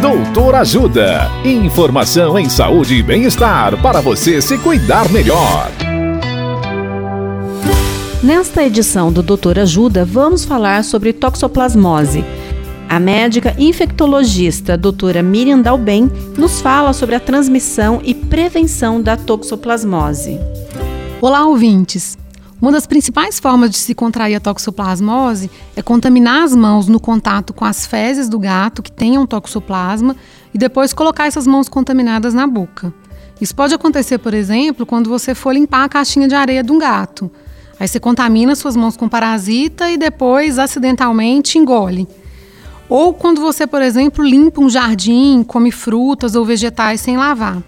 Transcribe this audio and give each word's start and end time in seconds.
Doutor 0.00 0.54
Ajuda. 0.56 1.30
Informação 1.42 2.38
em 2.38 2.50
saúde 2.50 2.96
e 2.96 3.02
bem-estar 3.02 3.80
para 3.80 4.02
você 4.02 4.42
se 4.42 4.58
cuidar 4.58 5.10
melhor. 5.10 5.70
Nesta 8.22 8.62
edição 8.62 9.10
do 9.10 9.22
Doutor 9.22 9.58
Ajuda, 9.58 10.04
vamos 10.04 10.44
falar 10.44 10.84
sobre 10.84 11.14
toxoplasmose. 11.14 12.22
A 12.88 13.00
médica 13.00 13.54
infectologista 13.58 14.76
doutora 14.76 15.22
Miriam 15.22 15.60
Dalben 15.60 16.10
nos 16.36 16.60
fala 16.60 16.92
sobre 16.92 17.14
a 17.14 17.20
transmissão 17.20 18.00
e 18.04 18.12
prevenção 18.12 19.00
da 19.00 19.16
toxoplasmose. 19.16 20.38
Olá, 21.22 21.46
ouvintes! 21.46 22.18
Uma 22.60 22.72
das 22.72 22.86
principais 22.86 23.38
formas 23.38 23.70
de 23.70 23.76
se 23.76 23.94
contrair 23.94 24.34
a 24.34 24.40
toxoplasmose 24.40 25.50
é 25.76 25.82
contaminar 25.82 26.42
as 26.42 26.54
mãos 26.54 26.88
no 26.88 26.98
contato 26.98 27.52
com 27.52 27.66
as 27.66 27.86
fezes 27.86 28.30
do 28.30 28.38
gato 28.38 28.82
que 28.82 28.90
tenham 28.90 29.26
toxoplasma 29.26 30.16
e 30.54 30.58
depois 30.58 30.94
colocar 30.94 31.26
essas 31.26 31.46
mãos 31.46 31.68
contaminadas 31.68 32.32
na 32.32 32.46
boca. 32.46 32.92
Isso 33.38 33.54
pode 33.54 33.74
acontecer, 33.74 34.16
por 34.18 34.32
exemplo, 34.32 34.86
quando 34.86 35.10
você 35.10 35.34
for 35.34 35.52
limpar 35.52 35.84
a 35.84 35.88
caixinha 35.88 36.26
de 36.26 36.34
areia 36.34 36.62
de 36.62 36.72
um 36.72 36.78
gato. 36.78 37.30
Aí 37.78 37.86
você 37.86 38.00
contamina 38.00 38.56
suas 38.56 38.74
mãos 38.74 38.96
com 38.96 39.06
parasita 39.06 39.90
e 39.90 39.98
depois 39.98 40.58
acidentalmente 40.58 41.58
engole. 41.58 42.08
Ou 42.88 43.12
quando 43.12 43.38
você, 43.38 43.66
por 43.66 43.82
exemplo, 43.82 44.24
limpa 44.24 44.62
um 44.62 44.70
jardim, 44.70 45.42
come 45.42 45.70
frutas 45.70 46.34
ou 46.34 46.44
vegetais 46.44 47.02
sem 47.02 47.18
lavar. 47.18 47.62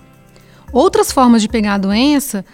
Outras 0.73 1.13
formas 1.13 1.43
de 1.43 1.49
pegar 1.49 1.75
a 1.75 1.79
doença 1.79 2.45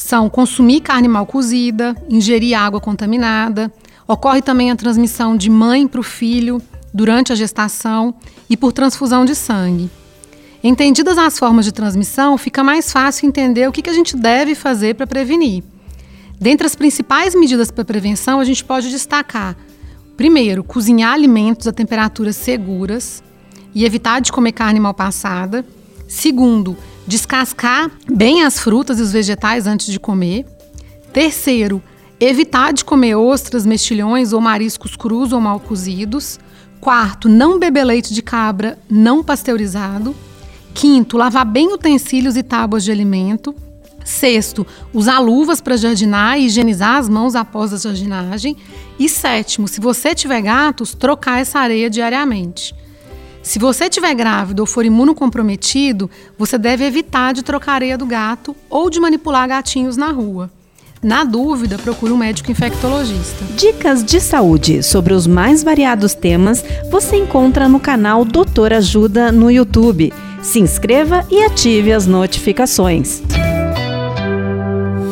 são 0.00 0.30
consumir 0.30 0.80
carne 0.80 1.06
mal 1.06 1.26
cozida, 1.26 1.94
ingerir 2.08 2.58
água 2.58 2.80
contaminada. 2.80 3.70
Ocorre 4.08 4.40
também 4.40 4.70
a 4.70 4.74
transmissão 4.74 5.36
de 5.36 5.50
mãe 5.50 5.86
para 5.86 6.00
o 6.00 6.02
filho 6.02 6.60
durante 6.92 7.32
a 7.32 7.36
gestação 7.36 8.14
e 8.48 8.56
por 8.56 8.72
transfusão 8.72 9.26
de 9.26 9.34
sangue. 9.34 9.90
Entendidas 10.64 11.18
as 11.18 11.38
formas 11.38 11.66
de 11.66 11.72
transmissão, 11.72 12.38
fica 12.38 12.64
mais 12.64 12.90
fácil 12.90 13.28
entender 13.28 13.68
o 13.68 13.72
que 13.72 13.88
a 13.90 13.92
gente 13.92 14.16
deve 14.16 14.54
fazer 14.54 14.94
para 14.94 15.06
prevenir. 15.06 15.62
Dentre 16.40 16.66
as 16.66 16.74
principais 16.74 17.34
medidas 17.34 17.70
para 17.70 17.84
prevenção, 17.84 18.40
a 18.40 18.44
gente 18.44 18.64
pode 18.64 18.88
destacar: 18.88 19.54
primeiro, 20.16 20.64
cozinhar 20.64 21.12
alimentos 21.12 21.66
a 21.66 21.72
temperaturas 21.72 22.36
seguras 22.36 23.22
e 23.74 23.84
evitar 23.84 24.20
de 24.20 24.32
comer 24.32 24.52
carne 24.52 24.80
mal 24.80 24.94
passada. 24.94 25.62
Segundo, 26.08 26.74
descascar 27.06 27.90
bem 28.10 28.42
as 28.42 28.58
frutas 28.58 28.98
e 28.98 29.02
os 29.02 29.12
vegetais 29.12 29.66
antes 29.66 29.86
de 29.86 29.98
comer. 29.98 30.46
Terceiro, 31.12 31.82
evitar 32.18 32.72
de 32.72 32.84
comer 32.84 33.14
ostras, 33.16 33.66
mexilhões 33.66 34.32
ou 34.32 34.40
mariscos 34.40 34.96
crus 34.96 35.32
ou 35.32 35.40
mal 35.40 35.58
cozidos. 35.58 36.38
Quarto, 36.80 37.28
não 37.28 37.58
beber 37.58 37.84
leite 37.84 38.14
de 38.14 38.22
cabra 38.22 38.78
não 38.88 39.22
pasteurizado. 39.22 40.14
Quinto, 40.72 41.16
lavar 41.16 41.44
bem 41.44 41.72
utensílios 41.72 42.36
e 42.36 42.42
tábuas 42.42 42.84
de 42.84 42.92
alimento. 42.92 43.54
Sexto, 44.04 44.66
usar 44.94 45.18
luvas 45.18 45.60
para 45.60 45.76
jardinar 45.76 46.38
e 46.38 46.46
higienizar 46.46 46.96
as 46.96 47.08
mãos 47.08 47.34
após 47.34 47.72
a 47.72 47.76
jardinagem. 47.76 48.56
E 48.98 49.08
sétimo, 49.08 49.68
se 49.68 49.80
você 49.80 50.14
tiver 50.14 50.40
gatos, 50.40 50.94
trocar 50.94 51.40
essa 51.40 51.58
areia 51.58 51.90
diariamente. 51.90 52.74
Se 53.42 53.58
você 53.58 53.84
estiver 53.84 54.14
grávido 54.14 54.60
ou 54.60 54.66
for 54.66 54.84
imunocomprometido, 54.84 56.10
você 56.38 56.58
deve 56.58 56.84
evitar 56.84 57.32
de 57.32 57.42
trocar 57.42 57.74
areia 57.74 57.96
do 57.96 58.06
gato 58.06 58.54
ou 58.68 58.90
de 58.90 59.00
manipular 59.00 59.48
gatinhos 59.48 59.96
na 59.96 60.10
rua. 60.10 60.50
Na 61.02 61.24
dúvida, 61.24 61.78
procure 61.78 62.12
um 62.12 62.16
médico 62.16 62.50
infectologista. 62.50 63.42
Dicas 63.56 64.04
de 64.04 64.20
saúde 64.20 64.82
sobre 64.82 65.14
os 65.14 65.26
mais 65.26 65.62
variados 65.62 66.14
temas 66.14 66.62
você 66.90 67.16
encontra 67.16 67.66
no 67.68 67.80
canal 67.80 68.22
Doutor 68.22 68.74
Ajuda 68.74 69.32
no 69.32 69.50
YouTube. 69.50 70.12
Se 70.42 70.60
inscreva 70.60 71.26
e 71.30 71.42
ative 71.42 71.92
as 71.92 72.06
notificações. 72.06 73.22